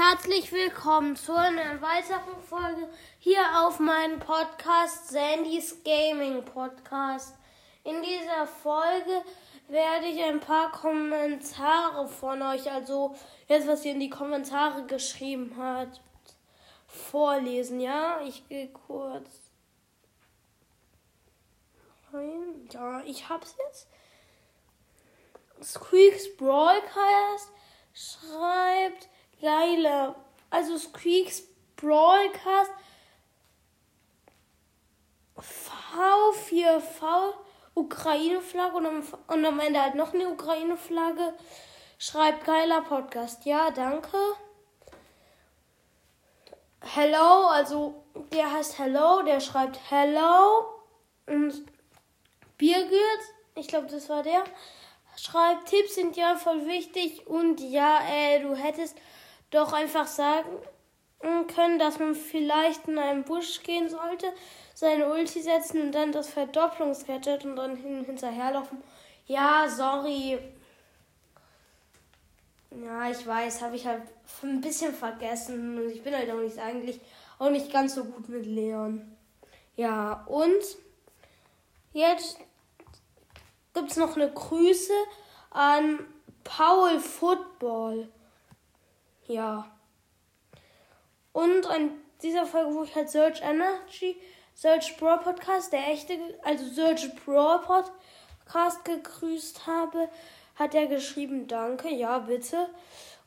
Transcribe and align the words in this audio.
herzlich 0.00 0.50
willkommen 0.50 1.14
zu 1.14 1.34
einer 1.34 1.82
weiteren 1.82 2.42
Folge 2.42 2.88
hier 3.18 3.42
auf 3.58 3.78
meinem 3.80 4.18
Podcast 4.18 5.10
Sandys 5.10 5.84
Gaming 5.84 6.42
Podcast. 6.42 7.36
In 7.84 8.00
dieser 8.02 8.46
Folge 8.46 9.22
werde 9.68 10.06
ich 10.06 10.22
ein 10.22 10.40
paar 10.40 10.72
Kommentare 10.72 12.08
von 12.08 12.40
euch, 12.40 12.72
also 12.72 13.14
jetzt 13.46 13.68
was 13.68 13.84
ihr 13.84 13.92
in 13.92 14.00
die 14.00 14.08
Kommentare 14.08 14.86
geschrieben 14.86 15.54
habt, 15.58 16.00
vorlesen. 16.86 17.78
Ja, 17.78 18.22
ich 18.22 18.48
gehe 18.48 18.68
kurz 18.68 19.52
rein. 22.10 22.70
Ja, 22.72 23.02
ich 23.04 23.28
hab's 23.28 23.54
jetzt. 23.68 23.86
Squeaks 25.62 26.34
Broadcast 26.38 27.52
schreibt 27.92 29.10
geile, 29.40 30.14
also 30.50 30.76
Squeaks 30.78 31.42
Broadcast 31.76 32.70
V4V 35.36 37.34
Ukraine-Flagge 37.74 38.76
und, 38.76 38.86
am- 38.86 39.04
und 39.28 39.44
am 39.44 39.60
Ende 39.60 39.80
halt 39.80 39.94
noch 39.94 40.12
eine 40.12 40.28
Ukraine-Flagge. 40.28 41.34
Schreibt 41.98 42.44
geiler 42.44 42.82
Podcast. 42.82 43.44
Ja, 43.44 43.70
danke. 43.70 44.16
Hello, 46.82 47.46
also 47.48 48.04
der 48.32 48.52
heißt 48.52 48.78
Hello, 48.78 49.22
der 49.22 49.40
schreibt 49.40 49.78
Hello. 49.90 50.64
Und 51.26 51.64
Birgit, 52.56 53.20
ich 53.54 53.68
glaube, 53.68 53.86
das 53.86 54.08
war 54.08 54.22
der, 54.22 54.44
schreibt, 55.16 55.68
Tipps 55.68 55.94
sind 55.94 56.16
ja 56.16 56.36
voll 56.36 56.66
wichtig 56.66 57.26
und 57.26 57.60
ja, 57.60 58.00
äh, 58.10 58.40
du 58.40 58.54
hättest 58.54 58.96
doch 59.50 59.72
einfach 59.72 60.06
sagen 60.06 60.48
können, 61.54 61.78
dass 61.78 61.98
man 61.98 62.14
vielleicht 62.14 62.88
in 62.88 62.98
einen 62.98 63.24
Busch 63.24 63.62
gehen 63.62 63.88
sollte, 63.88 64.32
seine 64.74 65.10
Ulti 65.12 65.42
setzen 65.42 65.82
und 65.82 65.92
dann 65.92 66.12
das 66.12 66.30
Verdopplungsgadget 66.30 67.44
und 67.44 67.56
dann 67.56 67.76
hin 67.76 68.04
hinterherlaufen. 68.04 68.82
Ja, 69.26 69.68
sorry. 69.68 70.38
Ja, 72.70 73.10
ich 73.10 73.26
weiß, 73.26 73.62
habe 73.62 73.76
ich 73.76 73.86
halt 73.86 74.02
ein 74.42 74.60
bisschen 74.60 74.94
vergessen. 74.94 75.78
Und 75.78 75.90
ich 75.90 76.02
bin 76.02 76.14
halt 76.14 76.30
auch 76.30 76.40
nicht 76.40 76.58
eigentlich 76.58 77.00
auch 77.38 77.50
nicht 77.50 77.72
ganz 77.72 77.94
so 77.94 78.04
gut 78.04 78.28
mit 78.28 78.46
Leon. 78.46 79.16
Ja, 79.76 80.24
und 80.26 80.62
jetzt 81.92 82.38
gibt 83.74 83.90
es 83.90 83.96
noch 83.96 84.16
eine 84.16 84.30
Grüße 84.30 84.92
an 85.50 86.00
Paul 86.44 87.00
Football. 87.00 88.08
Ja. 89.30 89.70
Und 91.32 91.64
an 91.68 91.92
dieser 92.20 92.46
Folge, 92.46 92.74
wo 92.74 92.82
ich 92.82 92.96
halt 92.96 93.10
Search 93.10 93.40
Energy, 93.42 94.20
Search 94.56 94.96
Pro 94.98 95.16
Podcast, 95.18 95.72
der 95.72 95.86
echte, 95.86 96.18
also 96.42 96.64
Search 96.66 97.14
Pro 97.24 97.58
Podcast 97.58 98.84
gegrüßt 98.84 99.68
habe, 99.68 100.08
hat 100.56 100.74
er 100.74 100.88
geschrieben, 100.88 101.46
danke, 101.46 101.90
ja, 101.90 102.18
bitte. 102.18 102.70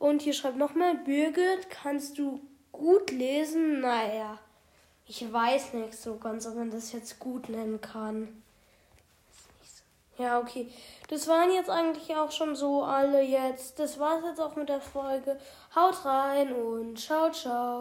Und 0.00 0.22
hier 0.22 0.32
schreibt 0.32 0.56
nochmal, 0.56 0.96
Birgit, 0.96 1.70
kannst 1.70 2.18
du 2.18 2.40
gut 2.72 3.12
lesen? 3.12 3.78
Naja, 3.78 4.40
ich 5.06 5.32
weiß 5.32 5.74
nicht 5.74 5.94
so 5.94 6.16
ganz, 6.16 6.48
ob 6.48 6.56
man 6.56 6.72
das 6.72 6.90
jetzt 6.90 7.20
gut 7.20 7.48
nennen 7.48 7.80
kann. 7.80 8.42
Ja, 10.22 10.38
okay. 10.38 10.68
Das 11.08 11.26
waren 11.26 11.50
jetzt 11.50 11.68
eigentlich 11.68 12.14
auch 12.16 12.30
schon 12.30 12.54
so 12.54 12.84
alle 12.84 13.22
jetzt. 13.22 13.78
Das 13.80 13.98
war's 13.98 14.22
jetzt 14.24 14.40
auch 14.40 14.54
mit 14.54 14.68
der 14.68 14.80
Folge. 14.80 15.36
Haut 15.74 16.04
rein 16.04 16.52
und 16.52 16.96
ciao, 16.98 17.30
ciao. 17.32 17.80